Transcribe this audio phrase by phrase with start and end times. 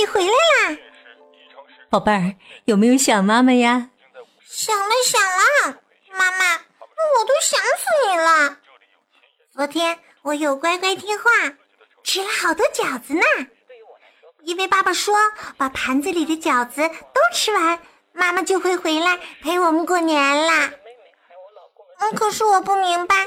[0.00, 0.78] 你回来啦，
[1.90, 2.34] 宝贝儿，
[2.64, 3.90] 有没有想妈妈呀？
[4.46, 5.78] 想了想了，
[6.12, 8.56] 妈妈，我都想死你了。
[9.52, 11.24] 昨天我有乖乖听话，
[12.02, 13.22] 吃了好多饺子呢。
[14.44, 15.14] 因为爸爸说，
[15.58, 17.78] 把盘子里的饺子都吃完，
[18.14, 20.70] 妈妈就会回来陪我们过年啦。
[21.98, 23.26] 嗯，可是我不明白，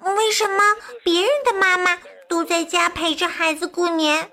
[0.00, 0.62] 为什么
[1.04, 4.30] 别人的妈妈都在家陪着孩子过年，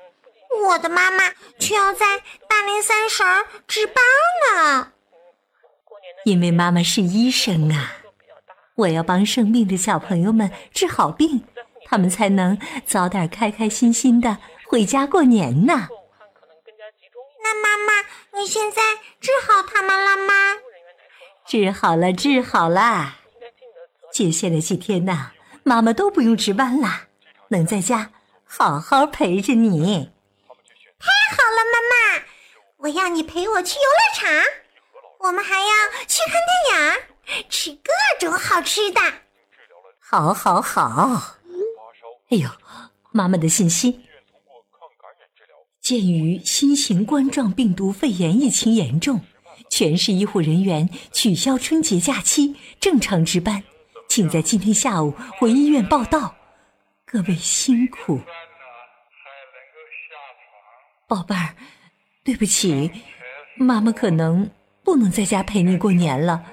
[0.67, 3.23] 我的妈妈却要在大年三十
[3.67, 3.95] 值班
[4.51, 4.91] 呢？
[6.25, 7.97] 因为妈妈是医生啊，
[8.75, 11.43] 我要帮生病的小朋友们治好病，
[11.85, 15.89] 他们才能早点开开心心的回家过年呢。
[17.43, 18.81] 那妈妈，你现在
[19.19, 20.33] 治好他们了吗？
[21.45, 23.17] 治好了，治好了。
[24.11, 25.31] 接下来几天呢，
[25.63, 27.07] 妈妈都不用值班了，
[27.49, 28.11] 能在家
[28.45, 30.12] 好好陪着你。
[31.53, 31.79] 了，妈
[32.17, 32.23] 妈，
[32.77, 34.29] 我要你陪我去游乐场，
[35.19, 35.67] 我们还要
[36.07, 36.33] 去看
[37.25, 38.99] 电影，吃各种好吃的。
[39.99, 41.37] 好，好，好。
[42.29, 42.49] 哎呦，
[43.11, 44.01] 妈妈的信息。
[45.79, 49.21] 鉴于新型冠状病毒肺炎疫情严重，
[49.69, 53.63] 全市医护人员取消春节假期，正常值班。
[54.07, 56.35] 请在今天下午回医院报到，
[57.05, 58.21] 各位辛苦。
[61.13, 61.53] 宝贝儿，
[62.23, 62.89] 对不起，
[63.55, 64.49] 妈妈可能
[64.83, 66.43] 不能在家陪你过年了，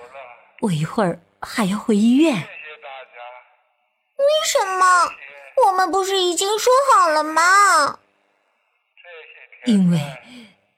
[0.61, 2.34] 我一会儿还要回医院。
[2.34, 4.84] 为什么？
[5.66, 7.98] 我们不是已经说好了吗？
[9.64, 9.98] 因为，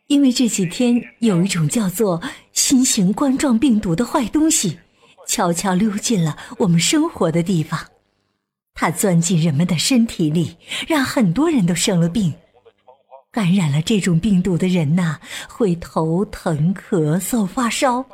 [0.06, 2.22] 因为这几天有一种叫做
[2.52, 4.78] 新型冠状病毒的坏东西。
[5.26, 7.88] 悄悄溜进了我们生活的地方，
[8.74, 10.56] 它钻进人们的身体里，
[10.86, 12.32] 让很多人都生了病。
[13.32, 18.04] 感染了这种病毒的人呐，会头疼、咳嗽、发烧。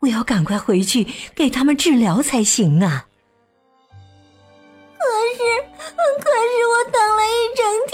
[0.00, 3.06] 我要赶快回去给他们治疗才行啊！
[4.98, 5.04] 可
[5.36, 5.42] 是，
[6.18, 7.92] 可是我等了一整天，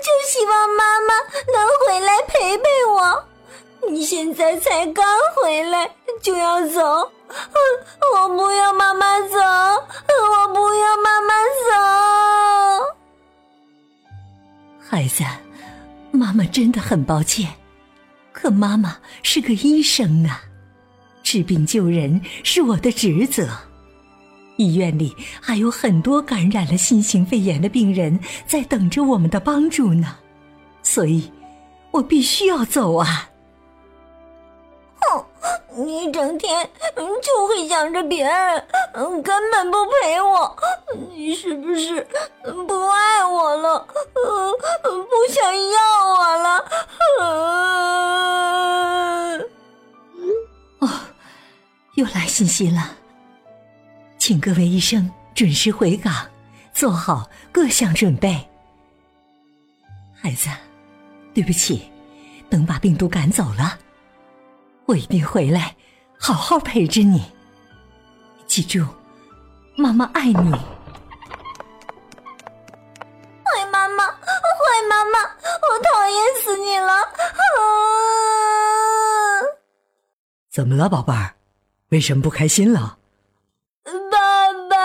[0.00, 1.14] 就希望妈妈
[1.52, 3.22] 能回来陪陪我。
[3.90, 5.04] 你现在才刚
[5.36, 5.88] 回来
[6.22, 6.80] 就要走，
[8.14, 11.76] 我不要妈妈走，我不要妈妈走。
[14.88, 15.24] 孩子，
[16.12, 17.50] 妈妈真的很抱歉，
[18.32, 20.42] 可妈妈是个医生啊，
[21.22, 23.48] 治病救人是我的职责。
[24.58, 30.16] 医院里还有很多感染了新型肺炎的病人在等着我们的帮助呢，
[30.82, 31.32] 所以，
[31.90, 33.30] 我必须要走啊。
[35.74, 36.68] 你整天
[37.22, 38.64] 就会想着别人，
[39.22, 40.56] 根本不陪我。
[41.10, 42.06] 你是不是
[42.66, 43.86] 不爱我了？
[44.12, 46.64] 不想要我了？
[50.80, 50.88] 哦，
[51.94, 52.96] 又来信息了，
[54.18, 56.14] 请各位医生准时回岗，
[56.74, 58.46] 做好各项准备。
[60.14, 60.48] 孩子，
[61.32, 61.90] 对不起，
[62.50, 63.78] 等把病毒赶走了。
[64.92, 65.74] 我一定回来，
[66.20, 67.32] 好好陪着你。
[68.46, 68.84] 记住，
[69.74, 70.52] 妈妈爱你。
[73.42, 74.18] 坏妈妈，坏
[74.90, 77.08] 妈妈，我讨厌死你了！
[80.50, 81.36] 怎么了，宝贝儿？
[81.88, 82.98] 为什么不开心了？
[83.84, 84.76] 爸爸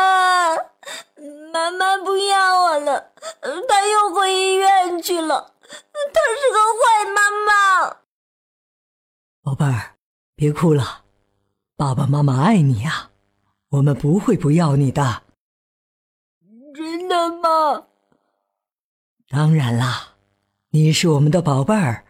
[1.51, 5.51] 妈妈不要我了，她又回医院去了。
[5.61, 7.97] 她是个坏妈妈。
[9.43, 9.96] 宝贝儿，
[10.37, 11.01] 别哭了，
[11.75, 13.09] 爸爸妈妈爱你呀，
[13.69, 15.23] 我们不会不要你的。
[16.75, 17.85] 真的吗？
[19.29, 20.09] 当然啦，
[20.69, 22.05] 你是我们的宝贝儿，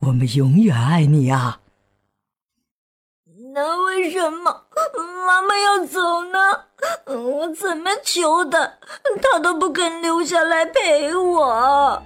[0.00, 1.60] 我们永远爱你啊。
[3.54, 4.64] 那为什么
[5.24, 6.38] 妈妈要走呢？
[7.06, 8.58] 我怎么求他，
[9.22, 12.02] 他都不肯留下来陪我。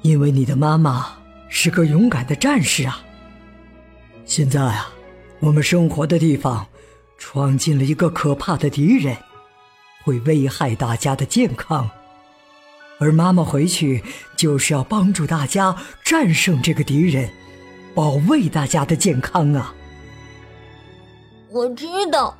[0.00, 1.18] 因为你的妈妈。
[1.54, 3.04] 是个勇敢的战士啊！
[4.24, 4.92] 现在啊，
[5.40, 6.66] 我们生活的地方
[7.18, 9.16] 闯进了一个可怕的敌人，
[10.04, 11.88] 会危害大家的健康。
[12.98, 14.02] 而妈妈回去
[14.36, 17.28] 就是要帮助大家战胜这个敌人，
[17.94, 19.74] 保卫大家的健康啊！
[21.50, 22.36] 我知道，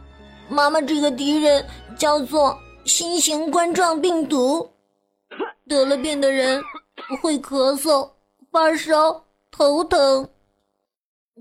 [0.48, 1.64] 妈妈这个敌人
[1.98, 4.70] 叫做新型冠状病毒，
[5.68, 6.62] 得了病的人
[7.20, 8.08] 会咳嗽。
[8.52, 10.28] 发烧、头疼，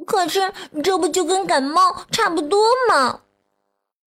[0.05, 0.53] 可是
[0.83, 2.59] 这不就跟感冒差不多
[2.89, 3.21] 吗？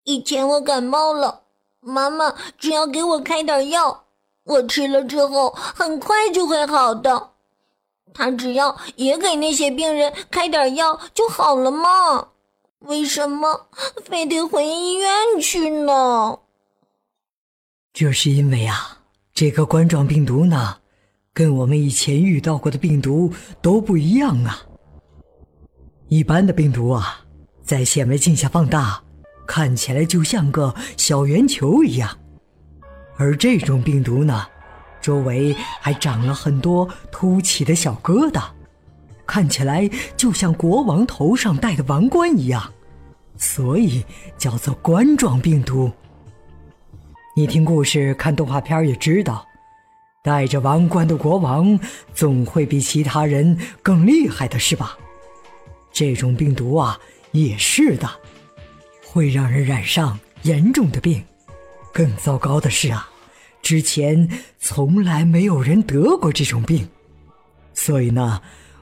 [0.03, 1.43] 以前我感冒了，
[1.81, 4.05] 妈妈只要给我开点药，
[4.43, 7.31] 我吃了之后很快就会好的。
[8.13, 12.29] 他只要也给那些病人开点药就好了嘛？
[12.79, 13.67] 为什么
[14.05, 15.09] 非得回医院
[15.41, 16.39] 去呢？
[17.93, 18.99] 这是因为啊，
[19.33, 20.77] 这个冠状病毒呢，
[21.33, 23.31] 跟我们以前遇到过的病毒
[23.61, 24.66] 都不一样啊。
[26.09, 27.19] 一般的病毒啊，
[27.63, 29.01] 在显微镜下放大，
[29.45, 32.17] 看起来就像个小圆球一样，
[33.17, 34.47] 而这种病毒呢，
[35.01, 38.41] 周围还长了很多凸起的小疙瘩，
[39.25, 42.71] 看起来就像国王头上戴的王冠一样，
[43.35, 44.05] 所以
[44.37, 45.91] 叫做冠状病毒。
[47.35, 49.45] 你听故事、看动画片也知道，
[50.23, 51.77] 戴着王冠的国王
[52.13, 54.97] 总会比其他人更厉害的是吧？
[55.97, 56.99] 这种病毒啊，
[57.31, 58.07] 也是的，
[59.03, 61.23] 会让人染上严重的病。
[61.91, 63.09] 更糟糕的是啊，
[63.63, 64.29] 之前
[64.59, 66.87] 从来没有人得过这种病，
[67.73, 68.39] 所以呢，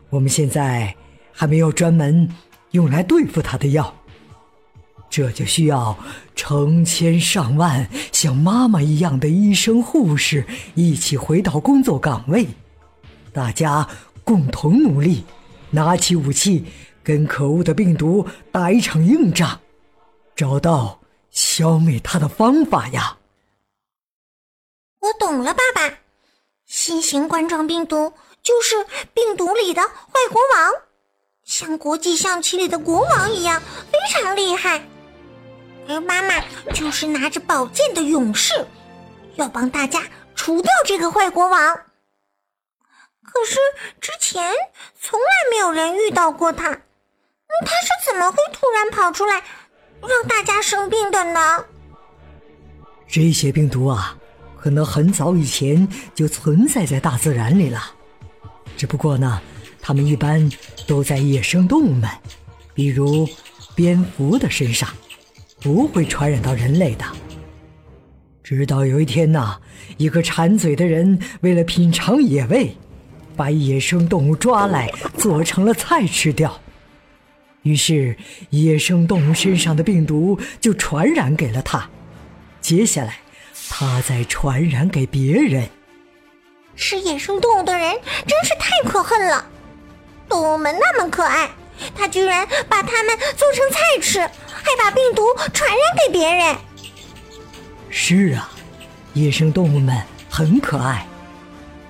[0.10, 0.94] 我们现在
[1.32, 2.30] 还没有专门
[2.72, 3.96] 用来对付它的药。
[5.10, 5.98] 这就需要
[6.36, 12.46] 成千上万像妈妈一样的医生护士一起回到工作岗位，
[13.32, 13.88] 大家
[14.26, 15.24] 共同努力，
[15.70, 16.66] 拿起武器，
[17.06, 19.62] 跟可恶的病毒打一场硬仗，
[20.36, 21.00] 找到
[21.30, 23.20] 消灭它的方法呀！
[25.00, 26.00] 我懂了，爸爸，
[26.66, 28.12] 新型冠状病毒
[28.42, 28.76] 就是
[29.14, 30.72] 病毒里的坏国王，
[31.44, 33.62] 像国际象棋里的国王一样，
[33.92, 34.84] 非常厉害。
[35.88, 36.44] 而妈妈
[36.74, 38.66] 就是拿着宝剑的勇士，
[39.36, 40.02] 要帮大家
[40.34, 41.80] 除掉这个坏国王。
[43.22, 43.60] 可是
[44.02, 44.52] 之前
[45.00, 46.82] 从来没有人遇到过他，
[47.62, 49.42] 他是怎么会突然跑出来
[50.02, 51.66] 让大家生病的呢？
[53.08, 54.18] 这些病毒啊，
[54.58, 57.82] 可能很早以前就存在在大自然里了，
[58.76, 59.42] 只不过呢，
[59.82, 60.52] 它们一般
[60.88, 62.10] 都在野生动物们，
[62.74, 63.28] 比如
[63.76, 64.90] 蝙蝠的身上。
[65.62, 67.04] 不会传染到人类的。
[68.44, 69.60] 直到有一天呐，
[69.98, 72.78] 一个馋嘴的人为了品尝野味，
[73.36, 76.62] 把野生动物抓来做成了菜吃掉，
[77.66, 78.16] 于是
[78.52, 81.90] 野生动物身上的病毒就传染给了他。
[82.62, 83.18] 接下来，
[83.70, 85.68] 他再传染给别人。
[86.76, 87.92] 吃野生动物的人
[88.28, 89.44] 真是太可恨了！
[90.30, 91.50] 动物们那么可爱，
[91.96, 94.20] 他居然把它们做成菜吃。
[94.20, 95.24] 还把病毒
[95.54, 96.56] 传染给别人。
[97.90, 98.52] 是啊，
[99.14, 101.06] 野生动物们很可爱，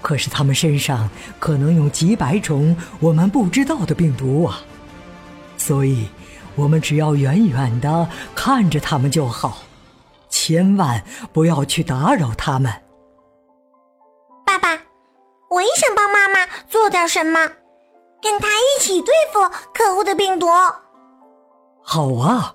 [0.02, 4.62] 可是它们身上可能有几百种我们不知道的病毒啊。
[5.66, 6.08] 所以，
[6.56, 9.64] 我们只要远远的看着他们就好，
[10.30, 11.04] 千万
[11.34, 12.72] 不要去打扰他们。
[14.46, 14.80] 爸爸，
[15.50, 17.40] 我也想帮妈妈做点什么，
[18.22, 19.40] 跟她一起对付
[19.74, 20.46] 可恶的病毒。
[21.82, 22.54] 好啊。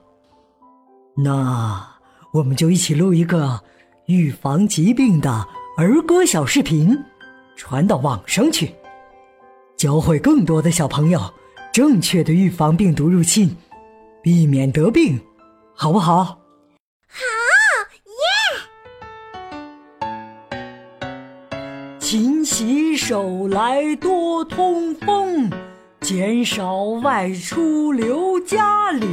[1.16, 1.84] 那
[2.32, 3.60] 我们就一起录一个
[4.06, 6.96] 预防疾病的儿歌小视频，
[7.56, 8.72] 传到网上去，
[9.76, 11.20] 教会更多的小朋友
[11.72, 13.56] 正确的预防病毒入侵，
[14.22, 15.20] 避免得病，
[15.72, 16.24] 好不好？
[16.24, 16.36] 好
[20.00, 20.08] 耶！
[22.00, 25.48] 勤洗手来多通风，
[26.00, 29.06] 减少外出留家里。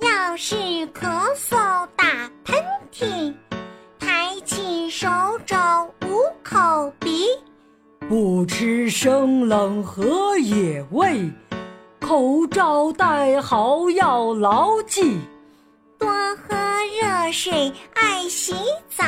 [0.00, 0.56] 要是
[0.88, 2.58] 咳嗽、打喷
[2.92, 3.32] 嚏，
[4.00, 5.06] 抬起手
[5.46, 5.56] 肘
[6.02, 7.26] 捂口鼻，
[8.08, 11.30] 不吃生冷和野味，
[12.10, 15.16] 口罩戴好要牢记，
[15.96, 16.56] 多喝
[17.00, 18.52] 热水，爱洗
[18.88, 19.04] 澡，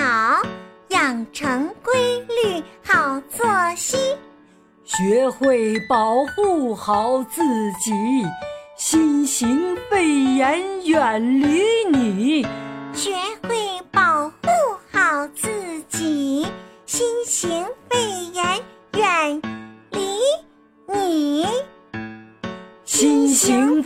[0.91, 3.45] 养成规律好作
[3.75, 3.97] 息，
[4.85, 7.43] 学会保护好自
[7.73, 7.93] 己。
[8.77, 12.47] 新型肺炎远离你，
[12.93, 13.11] 学
[13.49, 14.49] 会保护
[14.93, 15.51] 好自
[15.89, 16.47] 己。
[16.87, 17.67] 新型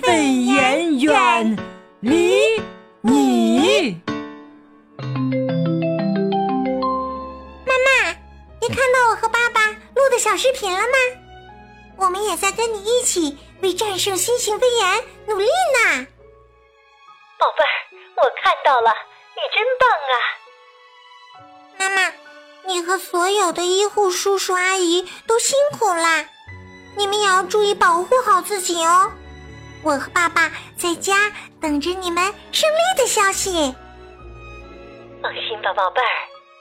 [0.06, 1.56] 型肺炎远
[1.98, 2.62] 离
[3.00, 4.00] 你。
[7.66, 8.14] 妈妈，
[8.60, 10.94] 你看到我和爸爸录的小视频了吗？
[11.96, 13.36] 我们也在跟你一起。
[13.62, 16.06] 为战胜新型肺炎努力呢，
[17.38, 17.72] 宝贝儿，
[18.16, 18.92] 我看到了，
[19.34, 20.14] 你真棒啊！
[21.78, 22.12] 妈妈，
[22.66, 26.28] 你和所有的医护叔叔阿姨都辛苦啦，
[26.96, 29.10] 你们也要注意保护好自己哦。
[29.87, 33.73] 我和爸爸在家等着你们胜利的消息。
[35.23, 36.14] 放心吧，宝贝儿，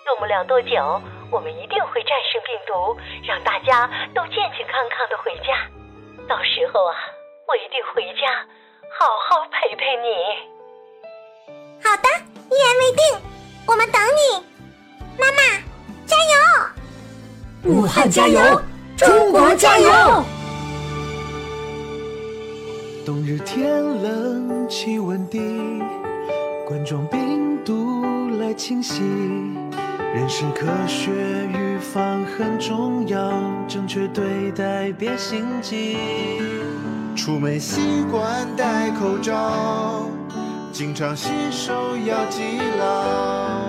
[0.05, 1.01] 用不了多久。
[1.32, 5.58] 我们一定会战胜病毒，让大家都健健康康的回家。
[6.29, 6.94] 到时候啊，
[7.48, 8.46] 我一定回家，
[8.94, 10.05] 好好陪陪你。
[11.84, 12.08] 好的，
[12.51, 13.01] 一言为定，
[13.65, 14.46] 我们等你。
[15.17, 15.41] 妈妈，
[16.05, 17.74] 加油！
[17.74, 18.62] 武汉加油！
[18.96, 20.24] 中国加油！
[23.05, 25.39] 冬日天冷，气温低，
[26.67, 28.03] 冠状病毒
[28.39, 29.03] 来侵袭。
[30.15, 31.12] 认识科学，
[31.53, 33.31] 预防很重要，
[33.67, 36.00] 正确对待别心急。
[37.15, 40.09] 出门习惯戴口罩，
[40.71, 41.74] 经常洗手
[42.07, 42.41] 要记
[42.79, 43.67] 牢。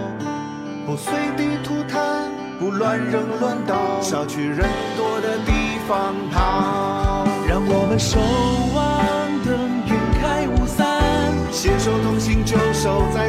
[0.87, 4.67] 不随地吐痰，不乱扔乱倒，少去人
[4.97, 5.53] 多的地
[5.87, 7.27] 方跑。
[7.47, 8.19] 让我们守
[8.75, 9.16] 望，
[11.67, 13.29] 携手同行，就守在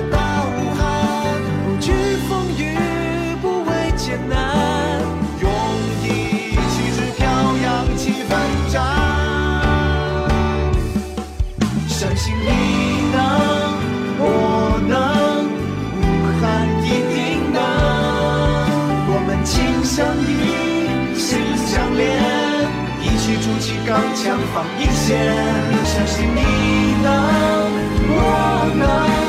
[23.88, 25.34] 起筑起钢墙防一线。
[25.86, 26.42] 相信你
[27.02, 27.08] 能，
[28.10, 29.27] 我能。